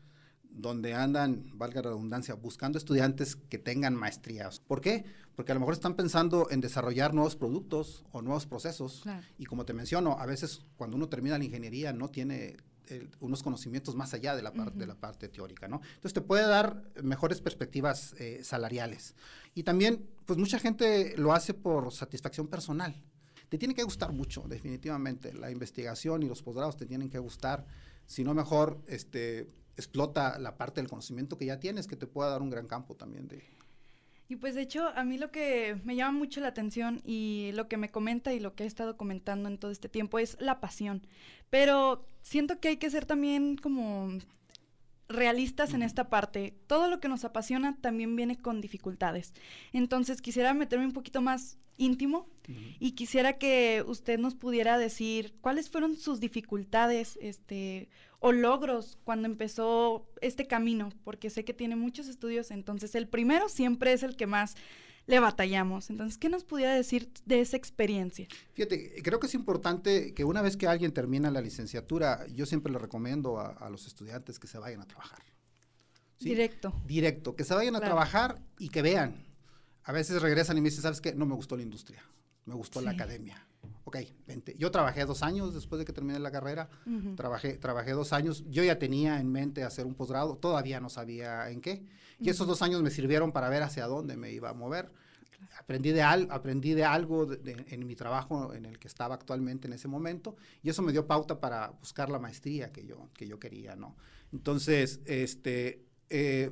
donde 0.51 0.95
andan, 0.95 1.51
valga 1.55 1.83
la 1.83 1.91
redundancia, 1.91 2.35
buscando 2.35 2.79
estudiantes 2.79 3.37
que 3.37 3.59
tengan 3.59 3.95
maestrías. 3.95 4.61
¿Por 4.61 4.81
qué? 4.81 5.05
Porque 5.37 5.53
a 5.53 5.55
lo 5.55 5.61
mejor 5.61 5.75
están 5.75 5.95
pensando 5.95 6.49
en 6.51 6.61
desarrollar 6.61 7.15
nuevos 7.15 7.37
productos 7.37 8.05
o 8.13 8.23
nuevos 8.23 8.47
procesos. 8.47 9.05
Y 9.39 9.47
como 9.47 9.65
te 9.65 9.73
menciono, 9.73 10.19
a 10.19 10.27
veces 10.27 10.65
cuando 10.77 10.97
uno 10.97 11.09
termina 11.09 11.39
la 11.39 11.45
ingeniería 11.45 11.93
no 11.93 12.09
tiene 12.09 12.57
eh, 12.89 13.09
unos 13.21 13.43
conocimientos 13.43 13.95
más 13.95 14.15
allá 14.15 14.35
de 14.35 14.43
la, 14.43 14.53
parte 14.53 14.79
de 14.79 14.87
la 14.87 14.95
parte 14.95 15.29
teórica, 15.29 15.69
¿no? 15.69 15.81
Entonces 15.95 16.13
te 16.13 16.21
puede 16.21 16.47
dar 16.47 16.83
mejores 17.03 17.41
perspectivas 17.41 18.15
eh, 18.19 18.41
salariales. 18.43 19.15
Y 19.55 19.63
también, 19.63 20.09
pues 20.27 20.39
mucha 20.39 20.59
gente 20.59 21.15
lo 21.17 21.33
hace 21.33 21.55
por 21.55 21.93
satisfacción 21.93 22.49
personal. 22.49 22.95
Te 23.49 23.59
tiene 23.59 23.75
que 23.75 23.83
gustar 23.83 24.13
mucho, 24.13 24.45
definitivamente. 24.49 25.33
La 25.33 25.51
investigación 25.51 26.23
y 26.23 26.29
los 26.29 26.43
posgrados 26.43 26.77
te 26.77 26.87
tienen 26.87 27.11
que 27.11 27.19
gustar 27.19 27.67
sino 28.11 28.35
mejor 28.35 28.83
este, 28.89 29.47
explota 29.77 30.37
la 30.41 30.57
parte 30.57 30.81
del 30.81 30.91
conocimiento 30.91 31.39
que 31.39 31.47
ya 31.47 31.61
tienes, 31.61 31.87
que 31.87 31.95
te 31.95 32.09
pueda 32.09 32.29
dar 32.29 32.43
un 32.43 32.51
gran 32.51 32.67
campo 32.67 32.97
también 32.97 33.29
de... 33.29 33.41
Y 34.27 34.35
pues 34.35 34.57
de 34.57 34.63
hecho, 34.63 34.89
a 34.97 35.05
mí 35.05 35.17
lo 35.17 35.31
que 35.31 35.81
me 35.85 35.95
llama 35.95 36.19
mucho 36.19 36.41
la 36.41 36.49
atención 36.49 37.01
y 37.05 37.53
lo 37.55 37.69
que 37.69 37.77
me 37.77 37.89
comenta 37.89 38.33
y 38.33 38.41
lo 38.41 38.57
que 38.57 38.65
he 38.65 38.67
estado 38.67 38.97
comentando 38.97 39.49
en 39.49 39.59
todo 39.59 39.71
este 39.71 39.89
tiempo 39.89 40.19
es 40.19 40.37
la 40.41 40.59
pasión. 40.59 41.07
Pero 41.51 42.05
siento 42.21 42.59
que 42.59 42.67
hay 42.67 42.79
que 42.79 42.91
ser 42.91 43.07
también 43.07 43.57
como 43.57 44.19
realistas 45.09 45.73
en 45.73 45.83
esta 45.83 46.11
parte. 46.11 46.57
Todo 46.67 46.91
lo 46.91 46.99
que 46.99 47.09
nos 47.09 47.25
apasiona 47.25 47.77
también 47.81 48.17
viene 48.17 48.37
con 48.37 48.61
dificultades. 48.61 49.35
Entonces 49.73 50.21
quisiera 50.21 50.53
meterme 50.53 50.87
un 50.87 50.93
poquito 50.93 51.23
más 51.23 51.59
íntimo 51.81 52.29
y 52.79 52.93
quisiera 52.93 53.39
que 53.39 53.85
usted 53.87 54.19
nos 54.19 54.35
pudiera 54.35 54.77
decir 54.77 55.35
cuáles 55.41 55.71
fueron 55.71 55.97
sus 55.97 56.21
dificultades 56.21 57.17
este, 57.23 57.89
o 58.19 58.33
logros 58.33 58.99
cuando 59.05 59.27
empezó 59.27 60.09
este 60.21 60.47
camino, 60.47 60.91
porque 61.05 61.31
sé 61.31 61.45
que 61.45 61.55
tiene 61.55 61.77
muchos 61.77 62.09
estudios, 62.09 62.51
entonces 62.51 62.95
el 62.95 63.09
primero 63.09 63.49
siempre 63.49 63.93
es 63.93 64.03
el 64.03 64.17
que 64.17 64.27
más 64.27 64.57
le 65.07 65.21
batallamos. 65.21 65.91
Entonces, 65.91 66.19
¿qué 66.19 66.29
nos 66.29 66.45
pudiera 66.45 66.75
decir 66.75 67.11
de 67.25 67.41
esa 67.41 67.57
experiencia? 67.57 68.27
Fíjate, 68.53 69.01
creo 69.03 69.19
que 69.19 69.27
es 69.27 69.35
importante 69.35 70.15
que 70.15 70.25
una 70.25 70.43
vez 70.43 70.57
que 70.57 70.67
alguien 70.67 70.93
termina 70.93 71.31
la 71.31 71.41
licenciatura, 71.41 72.27
yo 72.29 72.47
siempre 72.47 72.73
le 72.73 72.79
recomiendo 72.79 73.39
a, 73.39 73.69
los 73.71 73.87
estudiantes 73.87 74.39
que 74.39 74.47
se 74.47 74.59
vayan 74.59 74.81
a 74.81 74.87
trabajar. 74.87 75.21
Directo. 76.19 76.73
Directo, 76.85 77.35
que 77.35 77.45
se 77.45 77.55
vayan 77.55 77.77
a 77.77 77.81
trabajar 77.81 78.43
y 78.59 78.69
que 78.69 78.83
vean. 78.83 79.30
A 79.85 79.93
veces 79.93 80.21
regresan 80.21 80.57
y 80.59 80.61
me 80.61 80.69
dicen, 80.69 80.83
¿sabes 80.83 81.01
qué? 81.01 81.15
No 81.15 81.27
me 81.27 81.35
gustó 81.35 81.57
la 81.57 81.63
industria, 81.63 82.03
me 82.47 82.55
gustó 82.55 82.81
la 82.81 82.91
academia. 82.91 83.47
Ok, 83.85 83.97
vente. 84.27 84.55
Yo 84.59 84.71
trabajé 84.71 85.05
dos 85.05 85.23
años 85.23 85.55
después 85.55 85.79
de 85.79 85.85
que 85.85 85.93
terminé 85.93 86.19
la 86.19 86.31
carrera, 86.31 86.69
trabajé, 87.17 87.55
trabajé 87.55 87.93
dos 87.93 88.13
años, 88.13 88.45
yo 88.49 88.63
ya 88.63 88.79
tenía 88.79 89.21
en 89.21 89.33
mente 89.33 89.65
hacer 89.65 89.87
un 89.87 89.95
posgrado, 89.95 90.37
todavía 90.37 90.81
no 90.81 90.89
sabía 90.89 91.51
en 91.51 91.61
qué, 91.61 91.85
y 92.21 92.29
esos 92.29 92.47
dos 92.47 92.63
años 92.63 92.83
me 92.83 92.91
sirvieron 92.91 93.33
para 93.33 93.49
ver 93.49 93.63
hacia 93.63 93.87
dónde 93.87 94.17
me 94.17 94.31
iba 94.31 94.51
a 94.51 94.55
mover. 94.55 94.93
Aprendí 95.59 95.91
de, 95.91 96.03
al, 96.03 96.29
aprendí 96.31 96.75
de 96.75 96.85
algo 96.85 97.27
en 97.45 97.87
mi 97.87 97.97
trabajo 97.97 98.53
en 98.55 98.67
el 98.67 98.79
que 98.79 98.89
estaba 98.89 99.15
actualmente 99.15 99.67
en 99.67 99.73
ese 99.73 99.89
momento 99.89 100.37
y 100.63 100.69
eso 100.69 100.83
me 100.83 100.93
dio 100.93 101.07
pauta 101.07 101.41
para 101.41 101.71
buscar 101.71 102.11
la 102.11 102.19
maestría 102.19 102.71
que 102.73 102.85
yo, 102.85 103.09
que 103.15 103.27
yo 103.27 103.39
quería, 103.39 103.75
¿no? 103.75 103.97
Entonces, 104.33 105.01
este, 105.07 105.87
eh, 106.09 106.51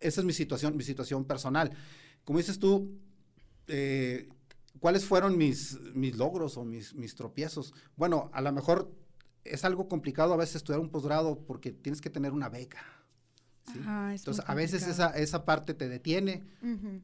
esa 0.00 0.20
es 0.20 0.24
mi 0.24 0.32
situación, 0.32 0.76
mi 0.76 0.84
situación 0.84 1.24
personal. 1.24 1.72
Como 2.26 2.40
dices 2.40 2.58
tú, 2.58 2.90
eh, 3.68 4.28
¿cuáles 4.80 5.04
fueron 5.06 5.38
mis, 5.38 5.78
mis 5.94 6.16
logros 6.16 6.56
o 6.56 6.64
mis, 6.64 6.92
mis 6.92 7.14
tropiezos? 7.14 7.72
Bueno, 7.94 8.30
a 8.32 8.40
lo 8.42 8.52
mejor 8.52 8.92
es 9.44 9.64
algo 9.64 9.86
complicado 9.88 10.34
a 10.34 10.36
veces 10.36 10.56
estudiar 10.56 10.80
un 10.80 10.90
posgrado 10.90 11.38
porque 11.46 11.70
tienes 11.70 12.00
que 12.00 12.10
tener 12.10 12.32
una 12.32 12.48
beca. 12.48 12.84
Entonces, 13.74 14.44
a 14.46 14.54
veces 14.54 14.86
esa, 14.86 15.10
esa 15.10 15.44
parte 15.44 15.74
te 15.74 15.88
detiene, 15.88 16.44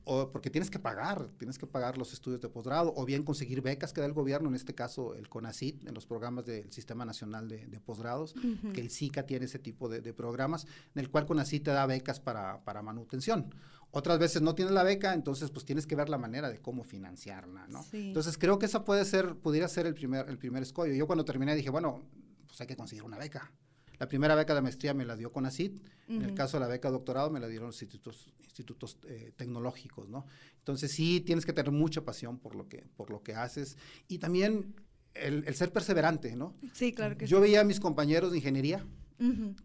o 0.04 0.30
porque 0.30 0.50
tienes 0.50 0.70
que 0.70 0.78
pagar, 0.78 1.28
tienes 1.38 1.58
que 1.58 1.66
pagar 1.66 1.98
los 1.98 2.12
estudios 2.12 2.40
de 2.40 2.48
posgrado, 2.48 2.92
o 2.96 3.04
bien 3.04 3.24
conseguir 3.24 3.62
becas 3.62 3.92
que 3.92 4.00
da 4.00 4.06
el 4.06 4.12
gobierno, 4.12 4.48
en 4.48 4.54
este 4.54 4.74
caso 4.74 5.14
el 5.14 5.28
CONACIT, 5.28 5.86
en 5.86 5.94
los 5.94 6.06
programas 6.06 6.46
del 6.46 6.70
Sistema 6.72 7.04
Nacional 7.04 7.48
de, 7.48 7.80
Posgrados, 7.80 8.34
que 8.74 8.80
el 8.80 8.90
SICA 8.90 9.24
tiene 9.24 9.46
ese 9.46 9.58
tipo 9.58 9.88
de, 9.88 10.12
programas, 10.12 10.66
en 10.94 11.00
el 11.00 11.10
cual 11.10 11.26
CONACIT 11.26 11.64
te 11.64 11.70
da 11.70 11.86
becas 11.86 12.20
para, 12.20 12.62
para, 12.64 12.82
manutención. 12.82 13.54
Otras 13.94 14.18
veces 14.18 14.40
no 14.40 14.54
tienes 14.54 14.72
la 14.72 14.82
beca, 14.82 15.12
entonces 15.12 15.50
pues 15.50 15.66
tienes 15.66 15.86
que 15.86 15.94
ver 15.94 16.08
la 16.08 16.16
manera 16.16 16.50
de 16.50 16.60
cómo 16.60 16.82
financiarla, 16.82 17.66
¿no? 17.68 17.84
Entonces 17.92 18.38
creo 18.38 18.58
que 18.58 18.64
esa 18.64 18.84
puede 18.84 19.04
ser, 19.04 19.36
pudiera 19.36 19.68
ser 19.68 19.86
el 19.86 19.94
primer, 19.94 20.30
el 20.30 20.38
primer 20.38 20.62
escollo. 20.62 20.94
Yo 20.94 21.06
cuando 21.06 21.26
terminé 21.26 21.54
dije, 21.54 21.68
bueno, 21.68 22.02
pues 22.46 22.58
hay 22.62 22.66
que 22.66 22.74
conseguir 22.74 23.04
una 23.04 23.18
beca. 23.18 23.52
La 23.98 24.08
primera 24.08 24.34
beca 24.34 24.54
de 24.54 24.62
maestría 24.62 24.94
me 24.94 25.04
la 25.04 25.14
dio 25.14 25.30
CONACIT, 25.30 25.80
en 26.08 26.22
el 26.22 26.34
caso 26.34 26.56
de 26.56 26.62
la 26.62 26.68
beca 26.68 26.88
de 26.88 26.92
doctorado 26.92 27.30
me 27.30 27.38
la 27.38 27.46
dieron 27.46 27.68
los 27.68 27.80
institutos, 27.82 28.32
institutos 28.42 28.98
eh, 29.06 29.32
tecnológicos, 29.36 30.08
¿no? 30.08 30.26
Entonces 30.58 30.90
sí 30.90 31.20
tienes 31.20 31.46
que 31.46 31.52
tener 31.52 31.70
mucha 31.70 32.02
pasión 32.02 32.38
por 32.38 32.54
lo 32.54 32.68
que, 32.68 32.86
por 32.96 33.10
lo 33.10 33.22
que 33.22 33.34
haces 33.34 33.76
y 34.08 34.18
también 34.18 34.74
el, 35.14 35.54
ser 35.54 35.72
perseverante, 35.72 36.34
¿no? 36.34 36.56
Sí, 36.72 36.92
claro 36.92 37.16
que 37.16 37.26
Yo 37.26 37.40
veía 37.40 37.60
a 37.60 37.64
mis 37.64 37.78
compañeros 37.78 38.32
de 38.32 38.38
ingeniería, 38.38 38.84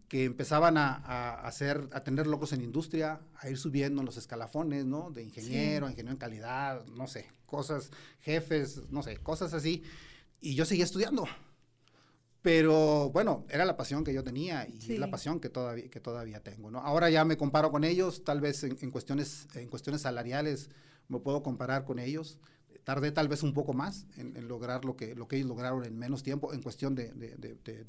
que 0.08 0.24
empezaban 0.24 0.76
a, 0.76 1.40
hacer, 1.40 1.88
a 1.92 2.00
tener 2.00 2.26
logros 2.26 2.52
en 2.52 2.62
industria, 2.62 3.20
a 3.36 3.48
ir 3.48 3.58
subiendo 3.58 4.02
los 4.02 4.16
escalafones, 4.16 4.84
¿no? 4.84 5.10
De 5.10 5.22
ingeniero, 5.22 5.88
ingeniero 5.88 6.12
en 6.12 6.18
calidad, 6.18 6.84
no 6.86 7.06
sé, 7.06 7.26
cosas, 7.46 7.90
jefes, 8.20 8.82
no 8.90 9.02
sé, 9.02 9.16
cosas 9.18 9.54
así. 9.54 9.82
Y 10.40 10.54
yo 10.54 10.64
seguía 10.64 10.84
estudiando. 10.84 11.26
Pero 12.40 13.10
bueno, 13.10 13.44
era 13.50 13.64
la 13.64 13.76
pasión 13.76 14.04
que 14.04 14.14
yo 14.14 14.22
tenía 14.22 14.66
y 14.68 14.92
es 14.92 14.98
la 14.98 15.10
pasión 15.10 15.40
que 15.40 15.48
todavía, 15.48 15.90
que 15.90 16.00
todavía 16.00 16.40
tengo, 16.40 16.70
¿no? 16.70 16.78
Ahora 16.78 17.10
ya 17.10 17.24
me 17.24 17.36
comparo 17.36 17.72
con 17.72 17.82
ellos, 17.82 18.22
tal 18.24 18.40
vez 18.40 18.62
en, 18.62 18.78
en, 18.80 18.90
cuestiones, 18.90 19.48
en 19.54 19.68
cuestiones 19.68 20.02
salariales 20.02 20.70
me 21.08 21.18
puedo 21.18 21.42
comparar 21.42 21.84
con 21.84 21.98
ellos, 21.98 22.38
tardé 22.84 23.12
tal 23.12 23.28
vez 23.28 23.42
un 23.42 23.52
poco 23.52 23.74
más 23.74 24.06
en, 24.16 24.48
lograr 24.48 24.84
lo 24.84 24.96
que, 24.96 25.14
lo 25.14 25.28
que 25.28 25.36
ellos 25.36 25.48
lograron 25.48 25.84
en 25.84 25.98
menos 25.98 26.22
tiempo 26.22 26.52
en 26.52 26.62
cuestión 26.62 26.94
de, 26.94 27.08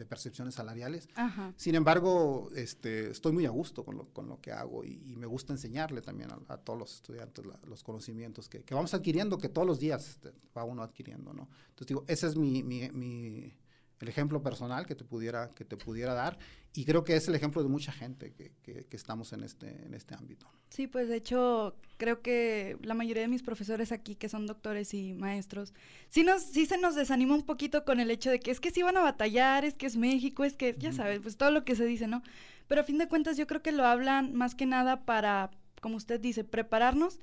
percepciones 0.07 0.55
salariales. 0.55 1.07
Sin 1.55 1.75
embargo, 1.75 2.49
este, 2.55 3.11
estoy 3.11 3.31
muy 3.31 3.45
a 3.45 3.49
gusto 3.49 3.83
con 3.83 3.97
lo, 3.97 4.05
con 4.09 4.27
lo 4.27 4.41
que 4.41 4.51
hago 4.51 4.83
y, 4.83 5.15
me 5.19 5.25
gusta 5.25 5.51
enseñarle 5.51 6.01
también 6.01 6.29
a, 6.31 6.57
todos 6.57 6.79
los 6.79 6.95
estudiantes 6.95 7.45
los 7.67 7.83
conocimientos 7.83 8.47
que, 8.47 8.63
vamos 8.71 8.93
adquiriendo, 8.93 9.37
que 9.37 9.49
todos 9.49 9.67
los 9.67 9.79
días 9.79 10.07
este, 10.07 10.31
va 10.57 10.63
uno 10.63 10.81
adquiriendo, 10.81 11.33
¿no? 11.33 11.49
Entonces 11.69 11.87
digo, 11.87 12.05
ese 12.07 12.27
es 12.27 12.35
mi, 12.35 12.63
mi, 12.63 12.89
mi 12.91 13.53
el 13.99 14.07
ejemplo 14.07 14.41
personal 14.41 14.85
que 14.85 14.95
te 14.95 15.03
pudiera, 15.03 15.49
que 15.53 15.65
te 15.65 15.77
pudiera 15.77 16.13
dar. 16.13 16.37
Y 16.73 16.85
creo 16.85 17.03
que 17.03 17.15
es 17.15 17.27
el 17.27 17.35
ejemplo 17.35 17.63
de 17.63 17.69
mucha 17.69 17.91
gente 17.91 18.31
que, 18.31 18.53
que, 18.61 18.85
estamos 18.95 19.33
en 19.33 19.43
este, 19.43 19.85
en 19.85 19.93
este 19.93 20.13
ámbito. 20.13 20.47
Sí, 20.69 20.87
pues 20.87 21.09
de 21.09 21.15
hecho 21.15 21.75
creo 21.97 22.21
que 22.21 22.77
la 22.83 22.93
mayoría 22.93 23.23
de 23.23 23.27
mis 23.27 23.41
profesores 23.41 23.91
aquí, 23.91 24.15
que 24.15 24.29
son 24.29 24.45
doctores 24.45 24.93
y 24.93 25.13
maestros, 25.13 25.73
sí, 26.09 26.23
nos, 26.23 26.43
sí 26.43 26.65
se 26.65 26.77
nos 26.77 26.95
desanima 26.95 27.33
un 27.33 27.43
poquito 27.43 27.85
con 27.85 27.99
el 27.99 28.11
hecho 28.11 28.29
de 28.29 28.39
que 28.39 28.51
es 28.51 28.59
que 28.59 28.71
sí 28.71 28.83
van 28.83 28.97
a 28.97 29.01
batallar, 29.01 29.65
es 29.65 29.75
que 29.75 29.87
es 29.87 29.97
México, 29.97 30.43
es 30.43 30.55
que, 30.55 30.75
ya 30.77 30.93
sabes, 30.93 31.19
pues 31.21 31.37
todo 31.37 31.51
lo 31.51 31.65
que 31.65 31.75
se 31.75 31.85
dice, 31.85 32.07
¿no? 32.07 32.21
Pero 32.67 32.81
a 32.81 32.83
fin 32.83 32.99
de 32.99 33.07
cuentas 33.07 33.35
yo 33.35 33.47
creo 33.47 33.63
que 33.63 33.71
lo 33.71 33.85
hablan 33.85 34.35
más 34.35 34.53
que 34.53 34.67
nada 34.67 35.05
para, 35.05 35.49
como 35.81 35.97
usted 35.97 36.19
dice, 36.19 36.43
prepararnos 36.43 37.19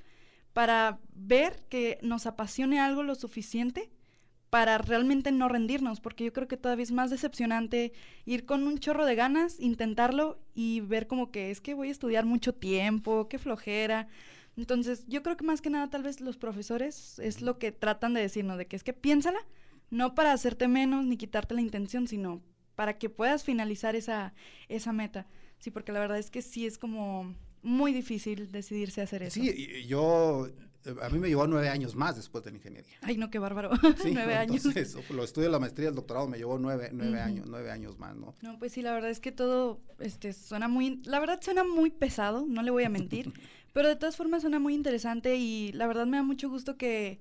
para 0.52 0.98
ver 1.14 1.62
que 1.68 1.98
nos 2.02 2.26
apasione 2.26 2.80
algo 2.80 3.04
lo 3.04 3.14
suficiente 3.14 3.90
para 4.50 4.78
realmente 4.78 5.32
no 5.32 5.48
rendirnos, 5.48 6.00
porque 6.00 6.24
yo 6.24 6.32
creo 6.32 6.48
que 6.48 6.56
todavía 6.56 6.84
es 6.84 6.92
más 6.92 7.10
decepcionante 7.10 7.92
ir 8.24 8.46
con 8.46 8.66
un 8.66 8.78
chorro 8.78 9.04
de 9.04 9.14
ganas, 9.14 9.58
intentarlo 9.60 10.38
y 10.54 10.80
ver 10.80 11.06
como 11.06 11.30
que 11.30 11.50
es 11.50 11.60
que 11.60 11.74
voy 11.74 11.88
a 11.88 11.92
estudiar 11.92 12.24
mucho 12.24 12.54
tiempo, 12.54 13.28
qué 13.28 13.38
flojera. 13.38 14.08
Entonces, 14.56 15.04
yo 15.08 15.22
creo 15.22 15.36
que 15.36 15.44
más 15.44 15.60
que 15.60 15.70
nada 15.70 15.90
tal 15.90 16.02
vez 16.02 16.20
los 16.20 16.36
profesores 16.36 17.18
es 17.18 17.42
lo 17.42 17.58
que 17.58 17.72
tratan 17.72 18.14
de 18.14 18.22
decirnos, 18.22 18.56
de 18.56 18.66
que 18.66 18.76
es 18.76 18.84
que 18.84 18.92
piénsala, 18.92 19.40
no 19.90 20.14
para 20.14 20.32
hacerte 20.32 20.68
menos 20.68 21.04
ni 21.04 21.16
quitarte 21.16 21.54
la 21.54 21.60
intención, 21.60 22.08
sino 22.08 22.40
para 22.74 22.98
que 22.98 23.10
puedas 23.10 23.44
finalizar 23.44 23.96
esa, 23.96 24.34
esa 24.68 24.92
meta. 24.92 25.26
Sí, 25.58 25.70
porque 25.70 25.92
la 25.92 26.00
verdad 26.00 26.18
es 26.18 26.30
que 26.30 26.42
sí 26.42 26.66
es 26.66 26.78
como 26.78 27.34
muy 27.62 27.92
difícil 27.92 28.52
decidirse 28.52 29.00
a 29.00 29.04
hacer 29.04 29.22
eso. 29.22 29.40
Sí, 29.40 29.86
yo 29.86 30.48
a 31.02 31.08
mí 31.08 31.18
me 31.18 31.28
llevó 31.28 31.46
nueve 31.46 31.68
años 31.68 31.94
más 31.94 32.16
después 32.16 32.44
de 32.44 32.50
la 32.50 32.56
ingeniería. 32.56 32.96
Ay, 33.02 33.16
no, 33.16 33.30
qué 33.30 33.38
bárbaro. 33.38 33.70
nueve 34.12 34.34
años. 34.34 34.64
Entonces, 34.64 34.96
lo 35.10 35.24
estudio 35.24 35.48
la 35.48 35.58
maestría, 35.58 35.88
el 35.88 35.94
doctorado 35.94 36.28
me 36.28 36.38
llevó 36.38 36.58
nueve, 36.58 36.90
nueve 36.92 37.20
años, 37.20 37.46
nueve 37.48 37.70
años 37.70 37.98
más, 37.98 38.16
¿no? 38.16 38.34
No, 38.42 38.58
pues 38.58 38.72
sí, 38.72 38.82
la 38.82 38.92
verdad 38.92 39.10
es 39.10 39.20
que 39.20 39.32
todo 39.32 39.80
este, 39.98 40.32
suena 40.32 40.68
muy, 40.68 41.02
la 41.04 41.20
verdad 41.20 41.40
suena 41.42 41.64
muy 41.64 41.90
pesado, 41.90 42.46
no 42.46 42.62
le 42.62 42.70
voy 42.70 42.84
a 42.84 42.88
mentir, 42.88 43.32
pero 43.72 43.88
de 43.88 43.96
todas 43.96 44.16
formas 44.16 44.42
suena 44.42 44.58
muy 44.58 44.74
interesante 44.74 45.36
y 45.36 45.72
la 45.72 45.86
verdad 45.86 46.06
me 46.06 46.16
da 46.16 46.22
mucho 46.22 46.48
gusto 46.48 46.76
que, 46.76 47.20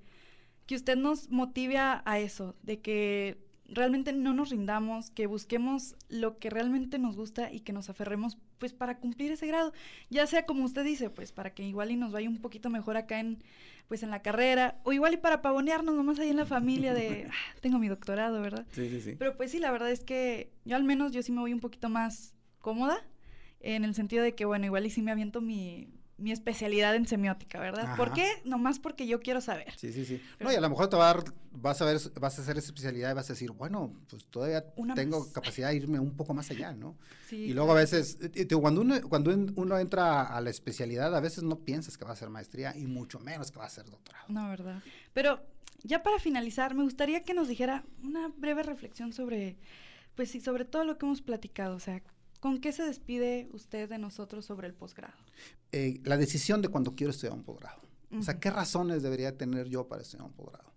que 0.65 0.75
usted 0.75 0.97
nos 0.97 1.29
motive 1.29 1.77
a 1.77 2.19
eso, 2.19 2.55
de 2.63 2.79
que 2.79 3.44
realmente 3.67 4.13
no 4.13 4.33
nos 4.33 4.49
rindamos, 4.49 5.09
que 5.09 5.27
busquemos 5.27 5.95
lo 6.09 6.37
que 6.37 6.49
realmente 6.49 6.99
nos 6.99 7.15
gusta 7.15 7.51
y 7.51 7.61
que 7.61 7.73
nos 7.73 7.89
aferremos 7.89 8.37
pues 8.57 8.73
para 8.73 8.99
cumplir 8.99 9.31
ese 9.31 9.47
grado, 9.47 9.73
ya 10.09 10.27
sea 10.27 10.45
como 10.45 10.63
usted 10.63 10.83
dice, 10.83 11.09
pues 11.09 11.31
para 11.31 11.53
que 11.53 11.63
igual 11.63 11.91
y 11.91 11.95
nos 11.95 12.11
vaya 12.11 12.29
un 12.29 12.37
poquito 12.37 12.69
mejor 12.69 12.97
acá 12.97 13.19
en 13.19 13.43
pues 13.87 14.01
en 14.01 14.09
la 14.09 14.21
carrera 14.21 14.79
o 14.83 14.93
igual 14.93 15.13
y 15.13 15.17
para 15.17 15.41
pavonearnos 15.41 15.95
nomás 15.95 16.19
ahí 16.19 16.29
en 16.29 16.37
la 16.37 16.45
familia 16.45 16.93
de 16.93 17.27
ah, 17.29 17.55
tengo 17.61 17.77
mi 17.77 17.87
doctorado, 17.87 18.41
¿verdad? 18.41 18.65
Sí, 18.71 18.89
sí, 18.89 19.01
sí. 19.01 19.15
Pero 19.17 19.37
pues 19.37 19.51
sí, 19.51 19.59
la 19.59 19.71
verdad 19.71 19.91
es 19.91 20.03
que 20.03 20.51
yo 20.63 20.75
al 20.75 20.83
menos 20.83 21.11
yo 21.11 21.21
sí 21.21 21.31
me 21.31 21.41
voy 21.41 21.53
un 21.53 21.59
poquito 21.59 21.89
más 21.89 22.33
cómoda 22.61 22.97
en 23.59 23.83
el 23.83 23.93
sentido 23.93 24.23
de 24.23 24.35
que 24.35 24.45
bueno, 24.45 24.65
igual 24.65 24.85
y 24.85 24.89
sí 24.89 25.01
me 25.01 25.11
aviento 25.11 25.41
mi 25.41 25.87
mi 26.17 26.31
especialidad 26.31 26.95
en 26.95 27.07
semiótica, 27.07 27.59
¿verdad? 27.59 27.95
¿Por 27.97 28.13
qué? 28.13 28.25
Nomás 28.45 28.79
porque 28.79 29.05
yo 29.05 29.19
quiero 29.19 29.41
saber. 29.41 29.73
Sí, 29.77 29.91
sí, 29.91 30.05
sí. 30.05 30.21
no, 30.39 30.51
y 30.51 30.55
a 30.55 30.61
lo 30.61 30.69
mejor 30.69 30.89
te 30.89 30.95
va 30.95 31.09
a 31.09 31.13
dar, 31.13 31.23
vas 31.51 31.81
a 31.81 31.85
ver, 31.85 31.99
vas 32.19 32.39
a 32.39 32.41
hacer 32.41 32.57
esa 32.57 32.67
especialidad 32.67 33.11
y 33.11 33.13
vas 33.13 33.29
a 33.29 33.33
decir, 33.33 33.51
bueno, 33.51 33.93
pues 34.09 34.25
todavía 34.27 34.63
tengo 34.95 35.31
capacidad 35.33 35.69
de 35.69 35.75
irme 35.75 35.99
un 35.99 36.15
poco 36.15 36.33
más 36.33 36.49
allá, 36.51 36.71
¿no? 36.73 36.95
Sí. 37.27 37.35
Y 37.35 37.53
luego 37.53 37.71
a 37.71 37.75
veces, 37.75 38.17
cuando 38.61 38.81
uno, 38.81 39.01
cuando 39.09 39.31
uno 39.55 39.77
entra 39.77 40.23
a 40.23 40.39
la 40.39 40.49
especialidad, 40.49 41.13
a 41.13 41.19
veces 41.19 41.43
no 41.43 41.59
piensas 41.59 41.97
que 41.97 42.05
va 42.05 42.13
a 42.13 42.15
ser 42.15 42.29
maestría 42.29 42.75
y 42.77 42.85
mucho 42.85 43.19
menos 43.19 43.51
que 43.51 43.59
va 43.59 43.65
a 43.65 43.69
ser 43.69 43.85
doctorado. 43.85 44.25
No, 44.29 44.47
¿verdad? 44.47 44.81
Pero 45.13 45.41
ya 45.83 46.01
para 46.01 46.19
finalizar, 46.19 46.75
me 46.75 46.83
gustaría 46.83 47.23
que 47.23 47.33
nos 47.33 47.49
dijera 47.49 47.83
una 48.01 48.29
breve 48.29 48.63
reflexión 48.63 49.11
sobre, 49.11 49.57
pues 50.15 50.31
sí, 50.31 50.39
sobre 50.39 50.63
todo 50.63 50.85
lo 50.85 50.97
que 50.97 51.05
hemos 51.05 51.21
platicado, 51.21 51.75
o 51.75 51.79
sea, 51.79 52.01
¿Con 52.45 52.59
qué 52.59 52.71
se 52.73 52.83
despide 52.83 53.47
usted 53.53 53.89
de 53.89 53.97
nosotros 53.97 54.45
sobre 54.45 54.67
el 54.67 54.75
posgrado? 54.75 55.15
Eh, 55.77 55.99
la 56.05 56.15
decisión 56.15 56.61
de 56.61 56.69
cuando 56.69 56.95
quiero 56.95 57.11
estudiar 57.11 57.33
un 57.33 57.43
posgrado. 57.43 57.81
O 58.17 58.21
sea, 58.21 58.39
¿qué 58.39 58.49
razones 58.49 59.03
debería 59.03 59.37
tener 59.37 59.67
yo 59.67 59.89
para 59.89 60.03
estudiar 60.03 60.25
un 60.25 60.31
posgrado? 60.31 60.73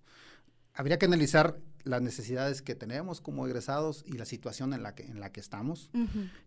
Habría 0.75 0.99
que 0.99 1.07
analizar 1.07 1.61
las 1.85 2.03
necesidades 2.03 2.63
que 2.63 2.75
tenemos 2.75 3.21
como 3.21 3.47
egresados 3.47 4.03
y 4.09 4.15
la 4.15 4.25
situación 4.25 4.73
en 4.73 4.83
la 4.83 4.97
que, 4.97 5.05
en 5.05 5.21
la 5.21 5.31
que 5.31 5.39
estamos. 5.39 5.93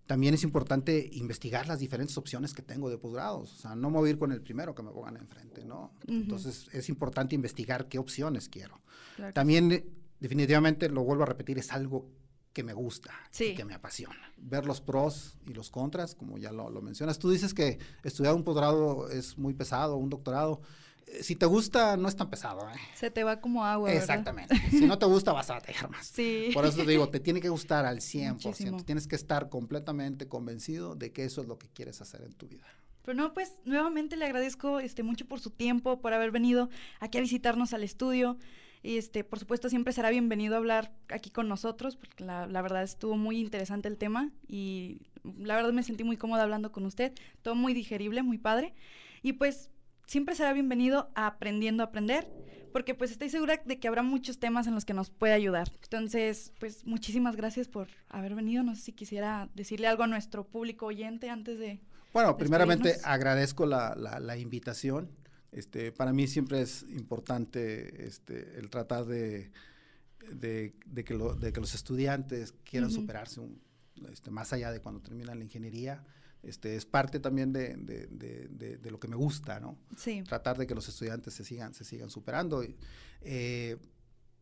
También 0.05 0.33
es 0.33 0.43
importante 0.43 1.09
investigar 1.13 1.65
las 1.65 1.79
diferentes 1.79 2.17
opciones 2.17 2.53
que 2.53 2.61
tengo 2.61 2.89
de 2.89 2.97
posgrados. 2.97 3.53
O 3.53 3.55
sea, 3.55 3.73
no 3.73 3.89
mover 3.89 4.17
con 4.17 4.33
el 4.33 4.41
primero 4.41 4.75
que 4.75 4.83
me 4.83 4.91
pongan 4.91 5.15
enfrente, 5.15 5.63
¿no? 5.63 5.93
Entonces, 6.05 6.67
es 6.73 6.89
importante 6.89 7.35
investigar 7.35 7.87
qué 7.87 7.99
opciones 7.99 8.49
quiero. 8.49 8.81
También, 9.33 9.85
definitivamente, 10.19 10.89
lo 10.89 11.05
vuelvo 11.05 11.23
a 11.23 11.27
repetir, 11.27 11.57
es 11.57 11.71
algo 11.71 12.09
que 12.53 12.63
me 12.63 12.73
gusta, 12.73 13.11
y 13.39 13.55
que 13.55 13.63
me 13.63 13.73
apasiona. 13.73 14.31
Ver 14.37 14.65
los 14.65 14.81
pros 14.81 15.37
y 15.47 15.53
los 15.53 15.69
contras, 15.69 16.15
como 16.15 16.37
ya 16.37 16.51
lo, 16.51 16.69
mencionas. 16.81 17.17
Tú 17.17 17.29
dices 17.29 17.53
que 17.53 17.79
estudiar 18.03 18.33
un 18.33 18.43
posgrado 18.43 19.09
es 19.09 19.37
muy 19.37 19.53
pesado, 19.53 19.95
un 19.95 20.09
doctorado. 20.09 20.61
Eh, 21.07 21.23
si 21.23 21.35
te 21.35 21.45
gusta, 21.45 21.95
no 21.95 22.07
es 22.07 22.15
tan 22.15 22.29
pesado. 22.29 22.69
¿eh? 22.69 22.73
Se 22.95 23.09
te 23.09 23.23
va 23.23 23.39
como 23.39 23.63
agua. 23.63 23.91
Exactamente. 23.93 24.55
si 24.69 24.85
no 24.85 24.97
te 24.97 25.05
gusta, 25.05 25.31
vas 25.31 25.49
a 25.49 25.53
batallar 25.53 25.89
más. 25.89 26.07
Sí. 26.07 26.49
Por 26.53 26.65
eso 26.65 26.83
te 26.83 26.91
digo, 26.91 27.07
te 27.09 27.19
tiene 27.19 27.39
que 27.39 27.49
gustar 27.49 27.85
al 27.85 27.99
100%. 27.99 28.83
Tienes 28.83 29.07
que 29.07 29.15
estar 29.15 29.49
completamente 29.49 30.27
convencido 30.27 30.95
de 30.95 31.13
que 31.13 31.23
eso 31.23 31.41
es 31.41 31.47
lo 31.47 31.57
que 31.57 31.69
quieres 31.69 32.01
hacer 32.01 32.21
en 32.23 32.33
tu 32.33 32.47
vida. 32.47 32.65
Pero 33.03 33.15
no, 33.15 33.33
pues 33.33 33.53
nuevamente 33.65 34.15
le 34.15 34.25
agradezco 34.25 34.79
este, 34.79 35.03
mucho 35.03 35.25
por 35.25 35.39
su 35.39 35.49
tiempo, 35.49 36.01
por 36.01 36.13
haber 36.13 36.31
venido 36.31 36.69
aquí 36.99 37.17
a 37.17 37.21
visitarnos 37.21 37.73
al 37.73 37.83
estudio. 37.83 38.37
Y 38.83 38.97
este, 38.97 39.23
por 39.23 39.37
supuesto, 39.37 39.69
siempre 39.69 39.93
será 39.93 40.09
bienvenido 40.09 40.55
a 40.55 40.57
hablar 40.57 40.91
aquí 41.09 41.29
con 41.29 41.47
nosotros, 41.47 41.95
porque 41.95 42.23
la, 42.23 42.47
verdad 42.47 42.83
estuvo 42.83 43.15
muy 43.15 43.39
interesante 43.39 43.87
el 43.87 43.97
tema 43.97 44.31
y 44.47 45.01
la 45.37 45.55
verdad 45.55 45.71
me 45.71 45.83
sentí 45.83 46.03
muy 46.03 46.17
cómoda 46.17 46.43
hablando 46.43 46.71
con 46.71 46.85
usted. 46.85 47.13
Todo 47.43 47.53
muy 47.53 47.73
digerible, 47.73 48.23
muy 48.23 48.39
padre. 48.39 48.73
Y 49.21 49.33
pues 49.33 49.69
siempre 50.07 50.35
será 50.35 50.53
bienvenido 50.53 51.11
a 51.13 51.27
Aprendiendo 51.27 51.83
a 51.83 51.87
Aprender, 51.87 52.27
porque 52.73 52.95
pues 52.95 53.11
estoy 53.11 53.29
segura 53.29 53.61
de 53.63 53.79
que 53.79 53.87
habrá 53.87 54.01
muchos 54.01 54.39
temas 54.39 54.65
en 54.65 54.73
los 54.73 54.83
que 54.83 54.95
nos 54.95 55.11
puede 55.11 55.33
ayudar. 55.33 55.71
Entonces, 55.83 56.51
pues 56.59 56.83
muchísimas 56.87 57.35
gracias 57.35 57.67
por 57.67 57.87
haber 58.09 58.33
venido. 58.33 58.63
No 58.63 58.75
sé 58.75 58.81
si 58.81 58.93
quisiera 58.93 59.49
decirle 59.53 59.87
algo 59.87 60.03
a 60.03 60.07
nuestro 60.07 60.43
público 60.47 60.87
oyente 60.87 61.29
antes 61.29 61.59
de... 61.59 61.81
Bueno, 62.13 62.35
primeramente 62.35 62.97
agradezco 63.03 63.67
la, 63.67 63.95
la 63.95 64.37
invitación. 64.37 65.20
Este, 65.51 65.91
para 65.91 66.13
mí 66.13 66.27
siempre 66.27 66.61
es 66.61 66.83
importante 66.83 68.07
este, 68.07 68.57
el 68.57 68.69
tratar 68.69 69.05
de, 69.05 69.51
de, 70.33 70.73
que 71.03 71.13
los 71.59 71.75
estudiantes 71.75 72.53
quieran 72.63 72.89
superarse 72.89 73.41
este, 74.09 74.31
más 74.31 74.53
allá 74.53 74.71
de 74.71 74.79
cuando 74.79 75.01
terminan 75.01 75.39
la 75.39 75.43
ingeniería. 75.43 76.03
Este, 76.43 76.75
es 76.75 76.85
parte 76.85 77.19
también 77.19 77.53
de, 77.53 78.79
lo 78.89 78.99
que 78.99 79.07
me 79.07 79.15
gusta, 79.15 79.59
¿no? 79.59 79.77
Sí. 79.95 80.23
Tratar 80.23 80.57
de 80.57 80.65
que 80.65 80.73
los 80.73 80.87
estudiantes 80.87 81.33
se 81.33 81.43
sigan, 81.43 81.73
se 81.73 81.83
sigan 81.83 82.09
superando. 82.09 82.63
Eh, 83.21 83.77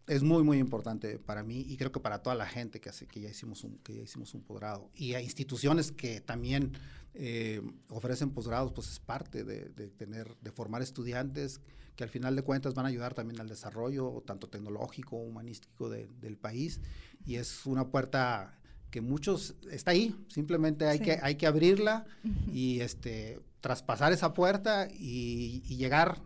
es 0.07 0.23
muy, 0.23 0.43
muy 0.43 0.57
importante 0.57 1.19
para 1.19 1.43
mí 1.43 1.59
y 1.67 1.77
creo 1.77 1.91
que 1.91 1.99
para 1.99 2.23
toda 2.23 2.35
la 2.35 2.47
gente 2.47 2.79
que, 2.79 2.89
hace, 2.89 3.05
que, 3.05 3.19
ya, 3.19 3.29
hicimos 3.29 3.63
un, 3.63 3.77
que 3.79 3.95
ya 3.95 4.01
hicimos 4.01 4.33
un 4.33 4.41
posgrado. 4.41 4.89
Y 4.95 5.13
hay 5.13 5.23
instituciones 5.23 5.91
que 5.91 6.21
también 6.21 6.71
eh, 7.13 7.61
ofrecen 7.89 8.31
posgrados, 8.31 8.71
pues 8.71 8.89
es 8.89 8.99
parte 8.99 9.43
de, 9.43 9.69
tener, 9.89 10.35
de 10.41 10.51
formar 10.51 10.81
estudiantes 10.81 11.61
que 11.95 12.03
al 12.03 12.09
final 12.09 12.35
de 12.35 12.43
cuentas 12.43 12.73
van 12.73 12.85
a 12.85 12.89
ayudar 12.89 13.13
también 13.13 13.41
al 13.41 13.49
desarrollo 13.49 14.23
tanto 14.25 14.47
tecnológico, 14.47 15.17
humanístico 15.17 15.89
del 15.89 16.37
país. 16.37 16.79
Y 17.25 17.35
es 17.35 17.65
una 17.65 17.89
puerta 17.89 18.57
que 18.89 19.01
muchos 19.01 19.55
está 19.69 19.91
ahí, 19.91 20.15
simplemente 20.29 20.87
hay, 20.87 20.99
que, 20.99 21.19
hay 21.21 21.35
que 21.35 21.45
abrirla 21.45 22.05
y 22.51 22.79
este, 22.79 23.39
traspasar 23.61 24.13
esa 24.13 24.33
puerta 24.33 24.87
y, 24.91 25.61
llegar 25.75 26.19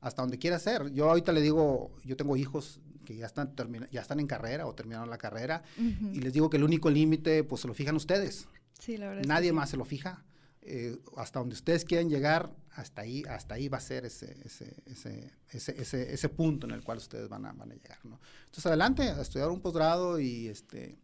hasta 0.00 0.22
donde 0.22 0.38
quiera 0.38 0.58
ser. 0.58 0.92
Yo 0.92 1.08
ahorita 1.08 1.32
le 1.32 1.40
digo, 1.40 1.94
yo 2.04 2.16
tengo 2.16 2.36
hijos 2.36 2.80
que 3.04 3.16
ya 3.16 3.26
están, 3.26 3.52
ya 3.90 4.00
están 4.00 4.20
en 4.20 4.26
carrera 4.26 4.66
o 4.66 4.74
terminaron 4.74 5.10
la 5.10 5.18
carrera 5.18 5.62
y 5.76 6.20
les 6.20 6.32
digo 6.32 6.50
que 6.50 6.56
el 6.56 6.64
único 6.64 6.90
límite 6.90 7.44
pues 7.44 7.62
se 7.62 7.68
lo 7.68 7.74
fijan 7.74 7.96
ustedes. 7.96 8.48
Sí, 8.78 8.96
la 8.96 9.08
verdad. 9.08 9.24
Nadie 9.26 9.52
más 9.52 9.70
se 9.70 9.76
lo 9.76 9.84
fija. 9.84 10.24
Eh, 10.62 10.98
hasta 11.16 11.38
donde 11.38 11.54
ustedes 11.54 11.84
quieren 11.84 12.10
llegar, 12.10 12.52
hasta 12.72 13.02
ahí, 13.02 13.22
hasta 13.28 13.54
ahí 13.54 13.68
va 13.68 13.78
a 13.78 13.80
ser 13.80 14.04
ese, 14.04 14.36
ese, 14.44 14.82
ese, 14.86 15.32
ese, 15.50 15.80
ese, 15.80 16.12
ese 16.12 16.28
punto 16.28 16.66
en 16.66 16.72
el 16.72 16.82
cual 16.82 16.98
ustedes 16.98 17.28
van 17.28 17.46
a, 17.46 17.52
van 17.52 17.70
a 17.70 17.74
llegar. 17.74 17.98
¿no? 18.04 18.20
Entonces, 18.46 18.66
adelante, 18.66 19.04
a 19.04 19.22
estudiar 19.22 19.48
un 19.50 19.60
posgrado 19.60 20.18
y 20.18 20.48
este 20.48 20.98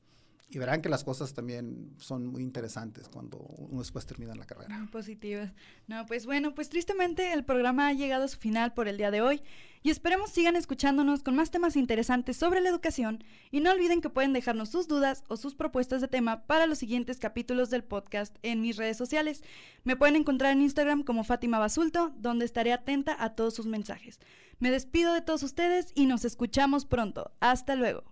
y 0.53 0.59
verán 0.59 0.83
que 0.83 0.91
las 0.91 1.03
cosas 1.03 1.33
también 1.33 1.95
son 1.99 2.27
muy 2.27 2.43
interesantes 2.43 3.09
cuando 3.09 3.39
uno 3.39 3.81
después 3.81 4.05
termina 4.05 4.35
la 4.35 4.45
carrera. 4.45 4.79
Muy 4.79 4.89
positivas. 4.89 5.53
No, 5.87 6.05
pues 6.05 6.27
bueno, 6.27 6.55
pues 6.55 6.69
tristemente 6.69 7.33
el 7.33 7.45
programa 7.45 7.89
ha 7.89 7.93
llegado 7.95 8.25
a 8.25 8.29
su 8.29 8.39
final 8.39 8.75
por 8.75 8.87
el 8.87 8.99
día 8.99 9.11
de 9.11 9.23
hoy 9.23 9.43
y 9.83 9.91
esperemos 9.91 10.31
sigan 10.31 10.55
escuchándonos 10.55 11.23
con 11.23 11.35
más 11.35 11.51
temas 11.51 11.75
interesantes 11.75 12.37
sobre 12.37 12.61
la 12.61 12.69
educación 12.69 13.25
y 13.51 13.61
no 13.61 13.71
olviden 13.71 14.03
que 14.03 14.11
pueden 14.11 14.35
dejarnos 14.35 14.69
sus 14.69 14.89
dudas 14.89 15.25
o 15.29 15.39
sus 15.39 15.55
propuestas 15.55 16.03
de 16.03 16.09
tema 16.09 16.47
para 16.47 16.67
los 16.67 16.79
siguientes 16.79 17.19
capítulos 17.19 17.71
del 17.71 17.83
podcast 17.83 18.37
en 18.43 18.61
mis 18.61 18.77
redes 18.77 18.99
sociales. 18.99 19.43
Me 19.85 19.97
pueden 19.97 20.17
encontrar 20.17 20.53
en 20.53 20.61
Instagram 20.61 21.03
como 21.03 21.25
Fátima 21.25 21.59
Basulto, 21.59 22.13
donde 22.19 22.45
estaré 22.45 22.73
atenta 22.75 23.17
a 23.19 23.35
todos 23.35 23.55
sus 23.55 23.67
mensajes. 23.67 24.21
Me 24.59 24.71
despido 24.71 25.15
de 25.15 25.23
todos 25.23 25.43
ustedes 25.43 25.93
y 25.95 26.07
nos 26.07 26.25
escuchamos 26.25 26.85
pronto. 26.85 27.33
Hasta 27.41 27.75
luego. 27.75 28.05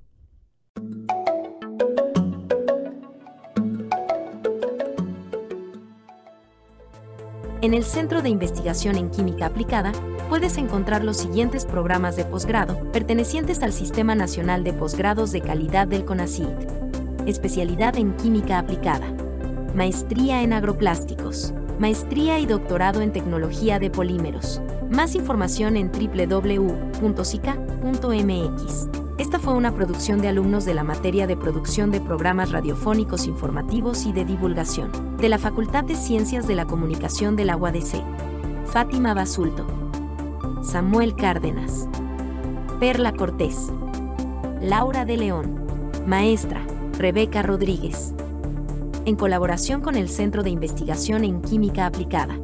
En 7.63 7.75
el 7.75 7.85
Centro 7.85 8.23
de 8.23 8.31
Investigación 8.31 8.97
en 8.97 9.11
Química 9.11 9.45
Aplicada 9.47 9.93
puedes 10.31 10.57
encontrar 10.57 11.05
los 11.05 11.19
siguientes 11.19 11.67
programas 11.67 12.17
de 12.17 12.25
posgrado 12.25 12.91
pertenecientes 12.91 13.63
al 13.63 13.75
Sistema 13.75 14.15
Nacional 14.15 14.65
de 14.65 14.73
Posgrados 14.73 15.31
de 15.31 15.43
Calidad 15.43 15.87
del 15.87 16.07
CONACYT. 16.07 16.49
Especialidad 17.27 17.99
en 17.99 18.17
Química 18.17 18.59
Aplicada. 18.59 19.13
Maestría 19.75 20.43
en 20.43 20.55
Agroplásticos. 20.55 21.53
Maestría 21.79 22.39
y 22.39 22.47
doctorado 22.47 23.03
en 23.03 23.13
Tecnología 23.13 23.79
de 23.79 23.91
Polímeros. 23.91 24.63
Más 24.89 25.15
información 25.15 25.77
en 25.77 25.93
www.sica.mx. 25.93 27.01
Esta 29.21 29.39
fue 29.39 29.53
una 29.53 29.75
producción 29.75 30.23
de 30.23 30.29
alumnos 30.29 30.65
de 30.65 30.73
la 30.73 30.83
materia 30.83 31.27
de 31.27 31.37
producción 31.37 31.91
de 31.91 32.01
programas 32.01 32.53
radiofónicos 32.53 33.27
informativos 33.27 34.07
y 34.07 34.15
de 34.15 34.25
divulgación, 34.25 34.91
de 35.19 35.29
la 35.29 35.37
Facultad 35.37 35.85
de 35.85 35.95
Ciencias 35.95 36.49
de 36.49 36.55
la 36.55 36.65
Comunicación 36.65 37.37
de 37.37 37.45
la 37.45 37.55
UADC. 37.55 38.03
Fátima 38.65 39.13
Basulto. 39.13 39.67
Samuel 40.63 41.15
Cárdenas. 41.17 41.87
Perla 42.81 43.13
Cortés. 43.13 43.71
Laura 44.63 45.05
de 45.05 45.19
León. 45.19 45.67
Maestra, 46.07 46.63
Rebeca 46.97 47.43
Rodríguez. 47.43 48.15
En 49.05 49.17
colaboración 49.17 49.83
con 49.83 49.97
el 49.97 50.09
Centro 50.09 50.43
de 50.43 50.49
Investigación 50.49 51.25
en 51.25 51.43
Química 51.43 51.85
Aplicada. 51.85 52.39